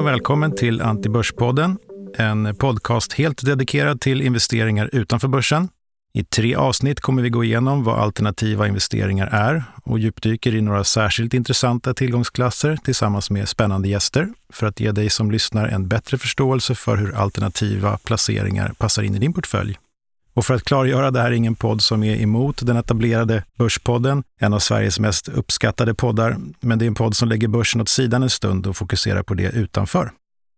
[0.00, 1.78] och välkommen till Antibörspodden.
[2.16, 5.68] En podcast helt dedikerad till investeringar utanför börsen.
[6.14, 10.84] I tre avsnitt kommer vi gå igenom vad alternativa investeringar är och djupdyker i några
[10.84, 16.18] särskilt intressanta tillgångsklasser tillsammans med spännande gäster för att ge dig som lyssnar en bättre
[16.18, 19.78] förståelse för hur alternativa placeringar passar in i din portfölj.
[20.40, 24.22] Och för att klargöra, det här är ingen podd som är emot den etablerade Börspodden,
[24.38, 27.88] en av Sveriges mest uppskattade poddar, men det är en podd som lägger börsen åt
[27.88, 30.10] sidan en stund och fokuserar på det utanför.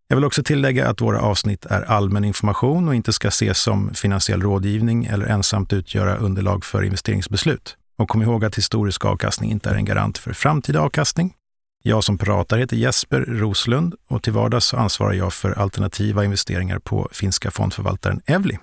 [0.08, 3.94] Jag vill också tillägga att våra avsnitt är allmän information och inte ska ses som
[3.94, 7.76] finansiell rådgivning eller ensamt utgöra underlag för investeringsbeslut.
[7.98, 11.34] Och kom ihåg att historisk avkastning inte är en garant för framtida avkastning.
[11.82, 17.08] Jag som pratar heter Jesper Roslund och till vardags ansvarar jag för alternativa investeringar på
[17.12, 18.58] finska fondförvaltaren Evli.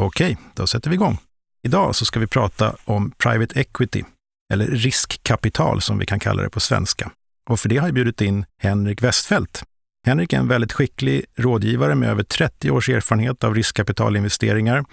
[0.00, 1.18] Okej, då sätter vi igång.
[1.62, 4.04] Idag så ska vi prata om private equity,
[4.52, 7.10] eller riskkapital som vi kan kalla det på svenska.
[7.50, 9.64] Och för det har jag bjudit in Henrik Westfeldt.
[10.06, 14.84] Henrik är en väldigt skicklig rådgivare med över 30 års erfarenhet av riskkapitalinvesteringar.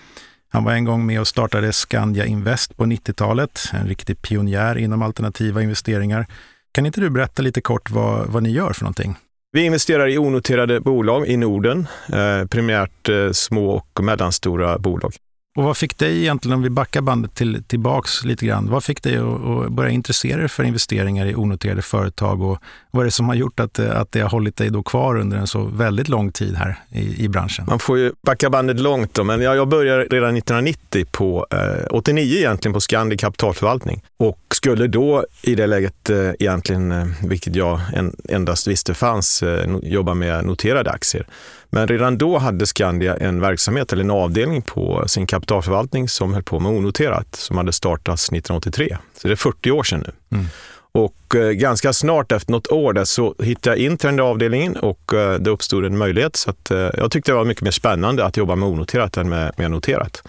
[0.49, 5.01] Han var en gång med och startade Skandia Invest på 90-talet, en riktig pionjär inom
[5.01, 6.27] alternativa investeringar.
[6.71, 9.15] Kan inte du berätta lite kort vad, vad ni gör för någonting?
[9.51, 15.13] Vi investerar i onoterade bolag i Norden, eh, primärt eh, små och mellanstora bolag.
[15.59, 19.03] Och vad fick dig egentligen, om vi backar bandet till, tillbaks lite grann, vad fick
[19.03, 22.59] dig att, att börja intressera dig för investeringar i onoterade företag och
[22.91, 25.37] vad är det som har gjort att, att det har hållit dig då kvar under
[25.37, 27.65] en så väldigt lång tid här i, i branschen?
[27.67, 31.85] Man får ju backa bandet långt då, men jag, jag började redan 1990 på, eh,
[31.89, 37.55] 89 egentligen på Scandic kapitalförvaltning och skulle då i det läget eh, egentligen, eh, vilket
[37.55, 41.25] jag en, endast visste fanns, eh, jobba med noterade aktier.
[41.69, 46.43] Men redan då hade Skandia en verksamhet eller en avdelning på sin kapitalförvaltning som höll
[46.43, 48.97] på med onoterat, som hade startats 1983.
[49.17, 50.37] Så det är 40 år sedan nu.
[50.37, 50.49] Mm.
[50.91, 54.23] Och eh, ganska snart efter något år där så hittade jag in till den där
[54.23, 56.35] avdelningen och eh, det uppstod en möjlighet.
[56.35, 59.29] Så att, eh, jag tyckte det var mycket mer spännande att jobba med onoterat än
[59.29, 60.23] med, med noterat.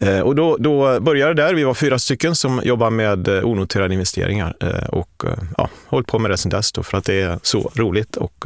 [0.00, 1.54] Eh, och då, då började det där.
[1.54, 5.22] Vi var fyra stycken som jobbar med eh, onoterade investeringar eh, och
[5.56, 8.44] ja, hållit på med det sedan dess då, för att det är så roligt och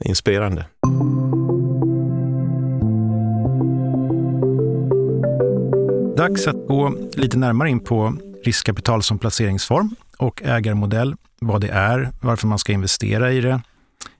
[0.00, 0.64] inspirerande.
[6.16, 12.10] Dags att gå lite närmare in på riskkapital som placeringsform och ägarmodell, vad det är,
[12.20, 13.60] varför man ska investera i det,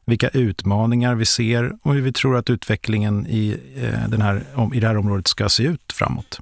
[0.05, 4.45] vilka utmaningar vi ser och hur vi tror att utvecklingen i, eh, den här,
[4.75, 6.41] i det här området ska se ut framåt.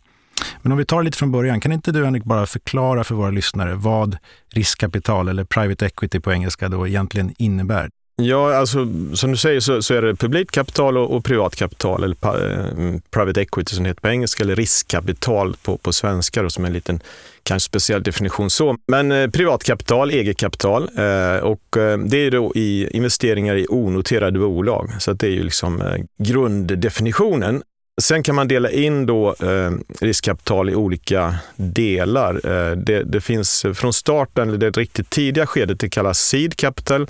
[0.62, 3.14] Men om vi tar det lite från början, kan inte du Henrik bara förklara för
[3.14, 4.16] våra lyssnare vad
[4.48, 7.90] riskkapital eller private equity på engelska då egentligen innebär?
[8.20, 8.78] Ja, alltså
[9.14, 12.98] som du säger så, så är det publikt kapital och, och privat kapital, eller eh,
[13.10, 16.72] private equity som det heter på engelska, eller riskkapital på, på svenska då, som en
[16.72, 17.00] liten
[17.42, 18.76] kanske speciell definition så.
[18.86, 24.38] Men eh, privatkapital, eget kapital eh, och eh, det är då i investeringar i onoterade
[24.38, 24.90] bolag.
[24.98, 27.62] Så det är ju liksom eh, grunddefinitionen.
[28.00, 32.34] Sen kan man dela in då eh, riskkapital i olika delar.
[32.34, 36.56] Eh, det, det, finns eh, från starten, eller det riktigt tidiga skedet, det kallas seed
[36.56, 37.06] capital.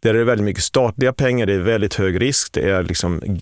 [0.00, 2.52] Där är det väldigt mycket statliga pengar, det är väldigt hög risk.
[2.52, 3.40] Det, är liksom,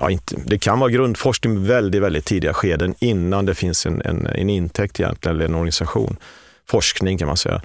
[0.00, 4.26] ja, inte, det kan vara grundforskning väldigt, väldigt tidiga skeden innan det finns en, en,
[4.26, 6.16] en intäkt egentligen, eller en organisation.
[6.68, 7.62] Forskning kan man säga.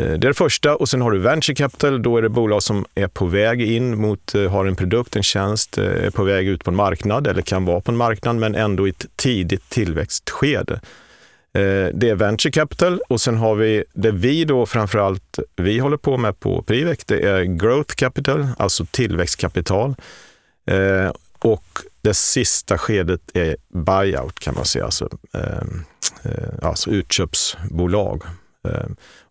[0.00, 2.02] Eh, det är det första och sen har du venture capital.
[2.02, 5.22] Då är det bolag som är på väg in mot, eh, har en produkt, en
[5.22, 8.36] tjänst, eh, är på väg ut på en marknad eller kan vara på en marknad
[8.36, 10.80] men ändå i ett tidigt tillväxtskede.
[11.94, 16.16] Det är venture capital och sen har vi det vi då framförallt vi håller på
[16.16, 17.04] med på Privec.
[17.04, 19.94] Det är growth capital, alltså tillväxtkapital.
[21.38, 21.64] Och
[22.00, 25.08] det sista skedet är buyout kan man säga, alltså,
[26.62, 28.22] alltså utköpsbolag.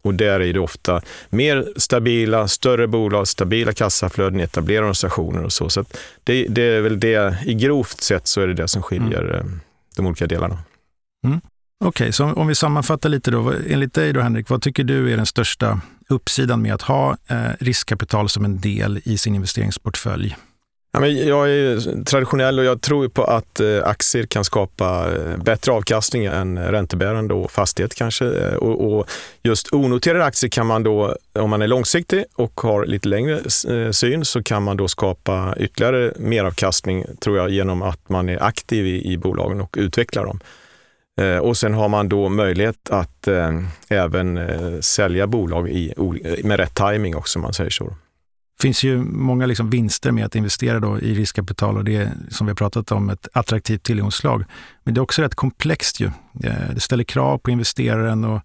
[0.01, 5.69] Och där är det ofta mer stabila, större bolag, stabila kassaflöden, etablerade organisationer och så.
[5.69, 5.85] Så
[6.23, 9.35] det, det, är väl det, i grovt sett så är det det som skiljer mm.
[9.35, 9.45] Eh,
[9.95, 10.57] de olika delarna.
[11.25, 11.41] Mm.
[11.79, 13.53] Okej, okay, så om vi sammanfattar lite då.
[13.69, 17.37] Enligt dig då Henrik, vad tycker du är den största uppsidan med att ha eh,
[17.59, 20.35] riskkapital som en del i sin investeringsportfölj?
[21.01, 26.25] Jag är traditionell och jag tror på att eh, aktier kan skapa eh, bättre avkastning
[26.25, 28.25] än räntebärande och fastighet kanske.
[28.25, 29.09] Eh, och,
[29.43, 33.39] just onoterade aktier kan man då, om man är långsiktig och har lite längre
[33.93, 38.85] syn, så kan man då skapa ytterligare meravkastning tror jag genom att man är aktiv
[38.85, 40.39] i bolagen och utvecklar dem.
[41.21, 45.93] Eh, och sen har man då möjlighet att eh, även eh, sälja bolag i,
[46.43, 47.85] med rätt timing också, om man säger så.
[48.57, 52.11] Det finns ju många liksom vinster med att investera då i riskkapital och det är,
[52.29, 54.43] som vi har pratat om, ett attraktivt tillgångsslag.
[54.83, 56.11] Men det är också rätt komplext ju.
[56.73, 58.41] Det ställer krav på investeraren och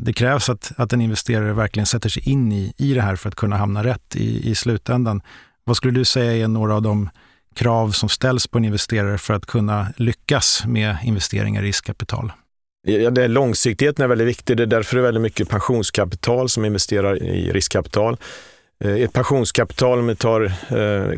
[0.00, 3.28] det krävs att, att en investerare verkligen sätter sig in i, i det här för
[3.28, 5.22] att kunna hamna rätt i, i slutändan.
[5.64, 7.08] Vad skulle du säga är några av de
[7.56, 12.32] krav som ställs på en investerare för att kunna lyckas med investeringar i riskkapital?
[12.88, 14.56] Ja, det, långsiktigheten är väldigt viktig.
[14.56, 18.16] Det är därför det är väldigt mycket pensionskapital som investerar i riskkapital.
[18.84, 21.16] Eh, ett pensionskapital, om vi tar eh,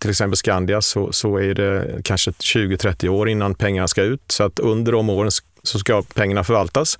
[0.00, 4.22] till exempel Skandia, så, så är det kanske 20-30 år innan pengarna ska ut.
[4.26, 5.30] Så att under de åren
[5.62, 6.98] så ska pengarna förvaltas.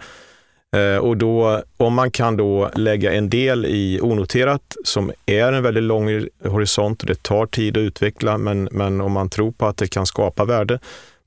[0.77, 5.63] Eh, och då, om man kan då lägga en del i onoterat som är en
[5.63, 9.67] väldigt lång horisont och det tar tid att utveckla, men, men om man tror på
[9.67, 10.79] att det kan skapa värde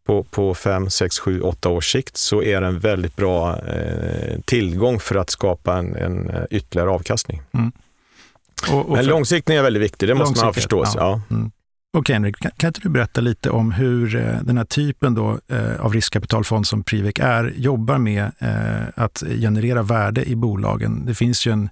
[0.05, 4.39] på, på 5, 6, 7, 8 års sikt så är det en väldigt bra eh,
[4.45, 7.41] tillgång för att skapa en, en ytterligare avkastning.
[7.53, 7.71] Mm.
[8.71, 10.97] Och, och Men långsiktigt är väldigt viktigt, det måste man ha förståelse.
[10.97, 11.21] Ja.
[11.29, 11.35] ja.
[11.35, 11.51] Mm.
[11.97, 15.39] Okej Henrik, kan, kan inte du berätta lite om hur eh, den här typen då,
[15.47, 21.05] eh, av riskkapitalfond som Privec är jobbar med eh, att generera värde i bolagen?
[21.05, 21.69] Det finns ju en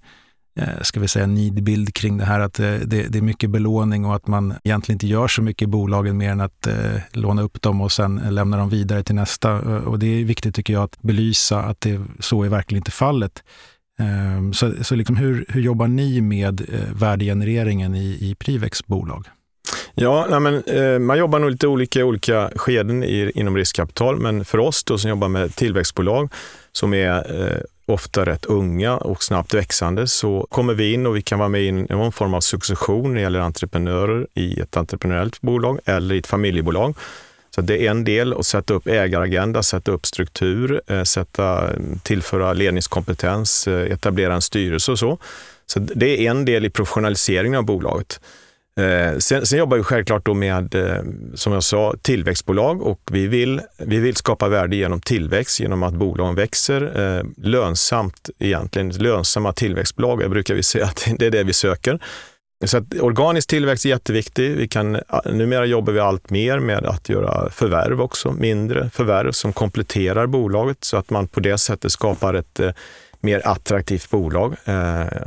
[0.59, 4.05] eh, ska vi säga, nidbild kring det här att eh, det, det, är mycket belåning
[4.05, 7.41] och att man egentligen inte gör så mycket i bolagen mer än att eh, låna
[7.41, 9.53] upp dem och sen lämna dem vidare till nästa.
[9.61, 13.43] Och det är viktigt tycker jag att belysa att det, så är verkligen inte fallet.
[13.99, 19.27] Eh, så, så liksom hur, hur jobbar ni med eh, värdegenereringen i, i Privex bolag?
[19.95, 24.19] Ja, nej men, eh, man jobbar nog lite olika i olika skeden i, inom riskkapital,
[24.19, 26.29] men för oss då som jobbar med tillväxtbolag
[26.71, 31.21] som är eh, ofta rätt unga och snabbt växande så kommer vi in och vi
[31.21, 35.41] kan vara med i någon form av succession när det gäller entreprenörer i ett entreprenöriellt
[35.41, 36.95] bolag eller i ett familjebolag.
[37.55, 41.69] Så det är en del att sätta upp ägaragenda, sätta upp struktur, eh, sätta,
[42.03, 45.17] tillföra ledningskompetens, eh, etablera en styrelse och så.
[45.65, 48.19] Så det är en del i professionaliseringen av bolaget.
[48.79, 51.03] Eh, sen, sen, jobbar vi självklart då med, eh,
[51.33, 55.93] som jag sa, tillväxtbolag och vi vill, vi vill skapa värde genom tillväxt, genom att
[55.93, 57.01] bolagen växer.
[57.01, 61.99] Eh, lönsamt egentligen, lönsamma tillväxtbolag, brukar vi säga att det är det vi söker.
[62.65, 64.57] Så att organisk tillväxt är jätteviktig.
[64.57, 69.53] Vi kan, numera jobbar vi allt mer med att göra förvärv också, mindre förvärv som
[69.53, 72.71] kompletterar bolaget så att man på det sättet skapar ett eh,
[73.19, 74.55] mer attraktivt bolag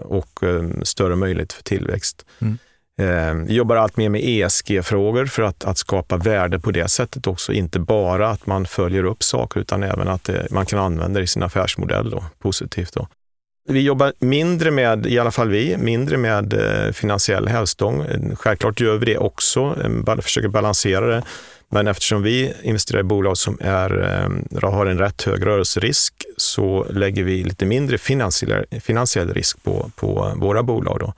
[0.03, 0.41] och
[0.83, 2.27] större möjlighet för tillväxt.
[2.39, 2.59] Mm.
[3.03, 7.27] Ehm, vi jobbar allt mer med ESG-frågor för att, att skapa värde på det sättet
[7.27, 7.53] också.
[7.53, 11.25] Inte bara att man följer upp saker utan även att det, man kan använda det
[11.25, 12.93] i sin affärsmodell då, positivt.
[12.93, 13.09] Då.
[13.69, 18.03] Vi jobbar mindre med, i alla fall vi, mindre med eh, finansiell hävstång.
[18.03, 21.23] Ehm, självklart gör vi det också, ehm, försöker balansera det.
[21.69, 23.91] Men eftersom vi investerar i bolag som är,
[24.63, 30.33] har en rätt hög rörelserisk så lägger vi lite mindre finansiell, finansiell risk på, på
[30.37, 31.15] våra bolag då,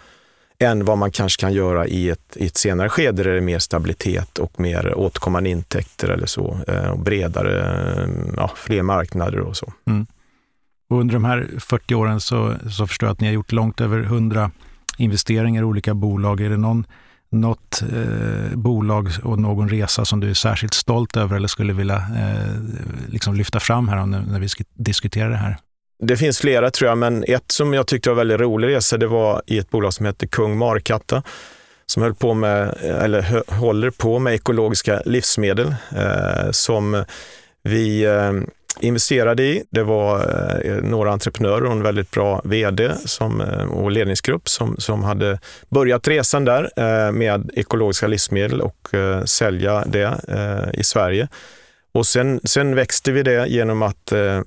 [0.59, 3.41] än vad man kanske kan göra i ett, i ett senare skede där det är
[3.41, 6.59] mer stabilitet och mer återkommande intäkter eller så.
[6.69, 9.73] Eh, och bredare, mm, ja, fler marknader och så.
[9.87, 10.07] Mm.
[10.91, 13.81] Och under de här 40 åren så, så förstår jag att ni har gjort långt
[13.81, 14.51] över 100
[14.99, 16.41] investeringar i olika bolag.
[16.41, 16.87] Är det någon,
[17.31, 21.97] något eh, bolag och någon resa som du är särskilt stolt över eller skulle vilja
[21.97, 22.55] eh,
[23.09, 25.57] liksom lyfta fram här när, när vi ska diskutera det här?
[25.99, 29.07] Det finns flera tror jag, men ett som jag tyckte var väldigt rolig resa, det
[29.07, 31.23] var i ett bolag som heter Kung Markatta
[31.87, 37.05] som höll på med, eller håller på med ekologiska livsmedel eh, som
[37.63, 38.33] vi eh,
[38.81, 39.63] investerade i.
[39.71, 40.19] Det var
[40.65, 45.39] eh, några entreprenörer och en väldigt bra vd som, eh, och ledningsgrupp som, som hade
[45.69, 51.29] börjat resan där eh, med ekologiska livsmedel och eh, sälja det eh, i Sverige.
[51.93, 54.41] Och sen, sen växte vi det genom att eh,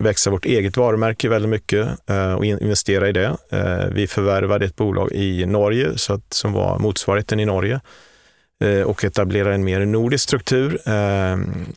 [0.00, 3.36] växa vårt eget varumärke väldigt mycket eh, och investera i det.
[3.50, 7.80] Eh, vi förvärvade ett bolag i Norge så att, som var motsvarigheten i Norge
[8.64, 10.78] eh, och etablerade en mer nordisk struktur.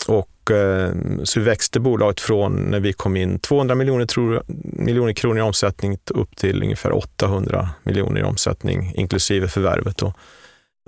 [0.07, 0.27] Och
[1.23, 5.97] så växte bolaget från, när vi kom in, 200 miljoner, tror, miljoner kronor i omsättning
[6.09, 9.97] upp till ungefär 800 miljoner i omsättning, inklusive förvärvet.
[9.97, 10.13] Då.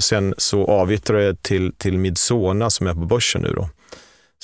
[0.01, 3.53] Sen så avyttrade det till, till Midsona som är på börsen nu.
[3.55, 3.69] Då.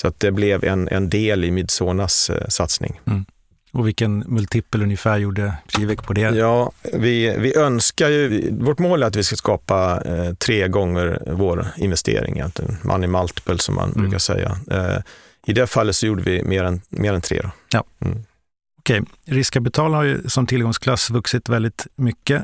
[0.01, 3.01] Så att det blev en, en del i Midsonas eh, satsning.
[3.07, 3.25] Mm.
[3.71, 6.21] Och vilken multipel ungefär gjorde Kivek på det?
[6.21, 11.23] Ja, vi, vi önskar ju, vårt mål är att vi ska skapa eh, tre gånger
[11.27, 12.77] vår investering, egentligen.
[12.83, 14.01] money multiple som man mm.
[14.01, 14.57] brukar säga.
[14.71, 15.01] Eh,
[15.45, 17.39] I det fallet så gjorde vi mer än, mer än tre.
[17.43, 17.49] Då.
[17.71, 17.83] Ja.
[18.05, 18.23] Mm.
[18.89, 22.43] Okej, riskkapital har ju som tillgångsklass vuxit väldigt mycket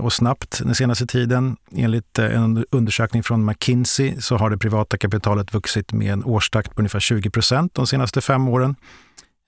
[0.00, 1.56] och snabbt den senaste tiden.
[1.76, 6.74] Enligt eh, en undersökning från McKinsey så har det privata kapitalet vuxit med en årstakt
[6.74, 8.76] på ungefär 20 procent de senaste fem åren.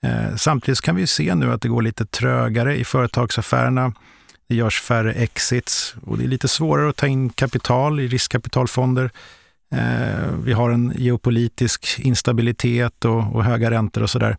[0.06, 3.92] Eh, samtidigt kan vi se nu att det går lite trögare i företagsaffärerna.
[4.48, 9.10] Det görs färre exits och det är lite svårare att ta in kapital i riskkapitalfonder.
[9.74, 14.36] Eh, vi har en geopolitisk instabilitet och, och höga räntor och sådär.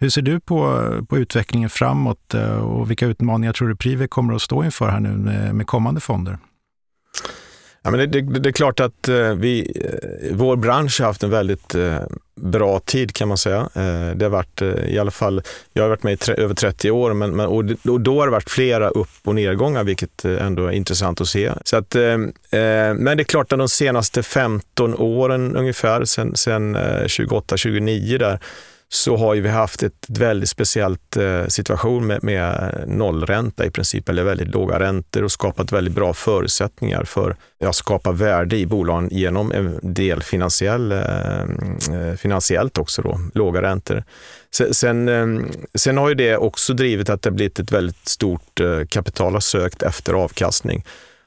[0.00, 4.34] Hur ser du på, på utvecklingen framåt eh, och vilka utmaningar tror du Prive kommer
[4.34, 6.38] att stå inför här nu med, med kommande fonder?
[7.82, 11.22] Ja, men det, det, det är klart att eh, vi, eh, vår bransch har haft
[11.22, 11.74] en väldigt
[12.40, 13.68] bra tid kan man säga.
[14.14, 17.12] Det har varit i alla fall, jag har varit med i tre, över 30 år
[17.14, 17.64] men, men, och,
[18.00, 21.52] då har det varit flera upp och nedgångar vilket ändå är intressant att se.
[21.64, 28.18] Så att, men det är klart att de senaste 15 åren ungefär, sen, sen 28-29
[28.18, 28.40] där,
[28.90, 34.24] så har vi haft ett väldigt speciellt eh, situation med, med nollränta i princip, eller
[34.24, 39.08] väldigt låga räntor och skapat väldigt bra förutsättningar för att ja, skapa värde i bolagen
[39.12, 41.42] genom en del finansiell, eh,
[41.92, 44.04] eh, finansiellt också, då, låga räntor.
[44.72, 49.32] Sen, ehm, sen har ju det också drivit att det blivit ett väldigt stort kapital
[49.32, 50.84] har sökt efter avkastning.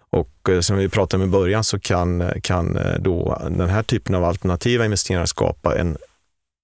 [0.09, 4.23] Och som vi pratade om i början så kan, kan då den här typen av
[4.23, 5.97] alternativa investeringar skapa en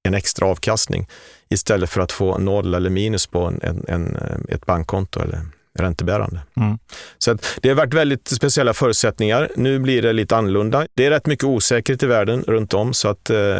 [0.07, 1.07] en extra avkastning
[1.49, 4.17] istället för att få noll eller minus på en, en, en
[4.49, 5.41] ett bankkonto eller
[5.79, 6.39] räntebärande.
[6.57, 6.77] Mm.
[7.17, 9.49] Så det har varit väldigt speciella förutsättningar.
[9.55, 10.87] Nu blir det lite annorlunda.
[10.93, 13.59] Det är rätt mycket osäkerhet i världen runt om så att eh,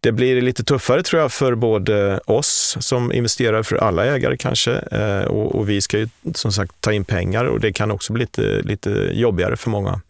[0.00, 4.72] det blir lite tuffare tror jag för både oss som investerar, för alla ägare kanske,
[4.72, 8.12] eh, och, och, vi ska ju som sagt ta in pengar och det kan också
[8.12, 10.00] bli lite, lite jobbigare för många.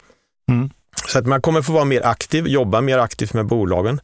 [0.51, 0.69] Mm.
[1.07, 4.01] Så att man kommer få vara mer aktiv, jobba mer aktivt med bolagen.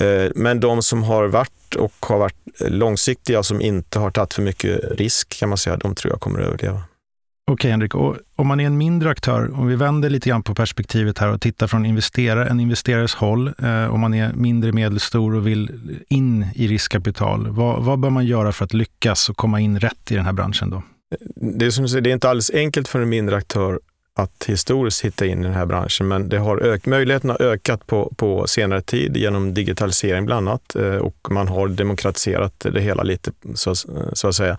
[0.00, 4.42] Eh, men de som har varit och har varit långsiktiga, som inte har tagit för
[4.42, 6.82] mycket risk, kan man säga, de tror jag kommer att överleva.
[7.50, 7.94] Okej, Henrik.
[7.94, 11.32] Och om man är en mindre aktör, om vi vänder lite grann på perspektivet här
[11.32, 15.70] och tittar från investerare, en investerares håll, eh, om man är mindre medelstor och vill
[16.08, 20.10] in i riskkapital, vad, vad bör man göra för att lyckas och komma in rätt
[20.10, 20.82] i den här branschen då?
[21.58, 23.80] Det är, som säger, det är inte alldeles enkelt för en mindre aktör
[24.22, 27.86] att historiskt hitta in i den här branschen, men det har ök, möjligheten har ökat
[27.86, 33.02] på, på senare tid genom digitalisering bland annat eh, och man har demokratiserat det hela
[33.02, 33.74] lite så,
[34.12, 34.56] så att säga.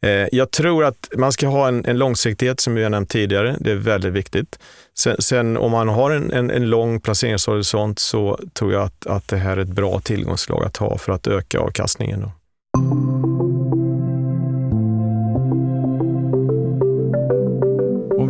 [0.00, 3.56] Eh, jag tror att man ska ha en, en långsiktighet som vi har nämnt tidigare.
[3.60, 4.58] Det är väldigt viktigt.
[4.98, 9.28] Sen, sen om man har en, en, en, lång placeringshorisont så tror jag att, att
[9.28, 12.20] det här är ett bra tillgångslag att ha för att öka avkastningen.
[12.20, 12.30] Då.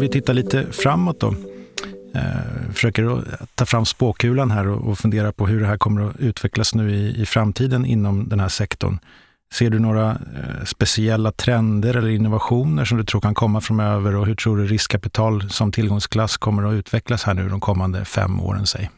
[0.06, 1.34] Vi tittar lite framåt då,
[2.14, 6.16] eh, försöker ta fram spåkulan här och, och fundera på hur det här kommer att
[6.16, 8.98] utvecklas nu i, i framtiden inom den här sektorn.
[9.54, 14.26] Ser du några eh, speciella trender eller innovationer som du tror kan komma framöver och
[14.26, 18.66] hur tror du riskkapital som tillgångsklass kommer att utvecklas här nu de kommande fem åren?
[18.66, 18.90] Säg?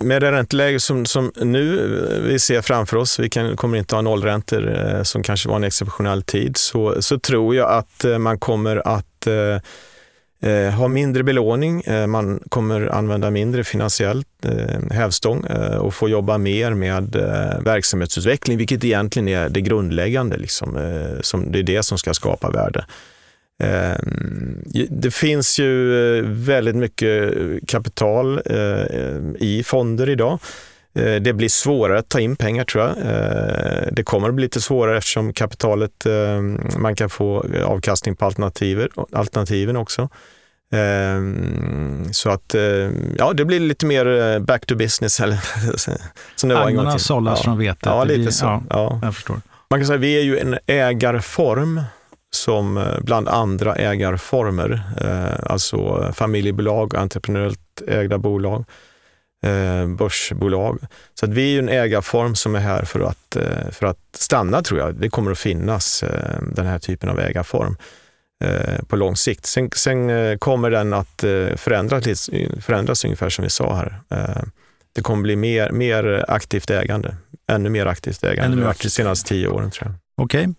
[0.00, 3.94] Med det ränteläge som, som nu eh, vi ser framför oss, vi kan, kommer inte
[3.94, 8.18] ha nollräntor eh, som kanske var en exceptionell tid, så, så tror jag att eh,
[8.18, 9.60] man kommer att eh,
[10.50, 15.44] eh ha mindre belåning, eh, man kommer använda mindre finansiellt eh, hävstång
[15.78, 17.16] och få jobba mer med
[17.64, 20.36] verksamhetsutveckling, vilket egentligen är det grundläggande.
[20.36, 20.78] Liksom,
[21.20, 22.84] som, det är det som ska skapa värde.
[23.62, 27.34] Ehm, det finns ju eh, väldigt mycket
[27.68, 30.38] kapital eh, i fonder idag.
[30.94, 32.96] Eh, det blir svårare att ta in pengar tror jag.
[33.92, 36.06] Det kommer att bli lite svårare eftersom kapitalet,
[36.78, 38.24] man kan få avkastning på
[39.12, 40.08] alternativen också.
[42.12, 42.54] Så att
[43.18, 45.20] ja, det blir lite mer back to business.
[45.20, 45.38] Eller,
[46.36, 47.00] som det var till.
[47.00, 47.44] sållas ja.
[47.44, 47.82] från vetet.
[47.82, 48.44] Ja, lite så.
[48.44, 49.00] Ja, ja.
[49.02, 49.40] Jag förstår.
[49.70, 51.80] Man kan säga att vi är ju en ägarform
[52.36, 58.64] som eh, bland andra ägarformer, eh, alltså familjebolag, entreprenöriellt ägda bolag,
[59.46, 60.78] eh, börsbolag.
[61.14, 63.36] Så att vi är en ägarform som är här för att,
[63.70, 64.94] för att stanna tror jag.
[64.94, 66.04] Det kommer att finnas
[66.40, 67.76] den här typen av ägarform
[68.88, 69.46] på lång sikt.
[69.46, 71.24] Sen, sen kommer den att
[71.56, 74.00] förändras, förändras ungefär som vi sa här.
[74.94, 77.16] Det kommer bli mer, mer aktivt ägande,
[77.48, 78.56] ännu mer aktivt ägande.
[78.56, 80.24] Ännu mer de senaste tio åren tror jag.
[80.24, 80.54] Okej, okay.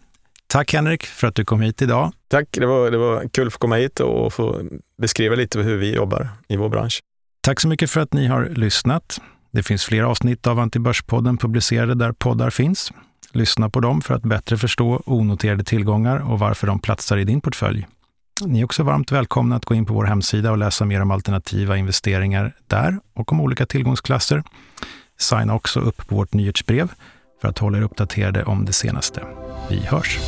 [0.47, 2.11] Tack Henrik för att du kom hit idag.
[2.27, 4.61] Tack, det var, det var kul att få komma hit och få
[5.01, 6.99] beskriva lite hur vi jobbar i vår bransch.
[7.41, 9.21] Tack så mycket för att ni har lyssnat.
[9.51, 12.91] Det finns fler avsnitt av Antibörspodden publicerade där poddar finns.
[13.31, 17.41] Lyssna på dem för att bättre förstå onoterade tillgångar och varför de platsar i din
[17.41, 17.87] portfölj.
[18.45, 21.11] Ni är också varmt välkomna att gå in på vår hemsida och läsa mer om
[21.11, 24.43] alternativa investeringar där och om olika tillgångsklasser.
[25.19, 26.91] Signa också upp på vårt nyhetsbrev
[27.41, 29.21] för att hålla er uppdaterade om det senaste.
[29.69, 30.19] Vi hörs!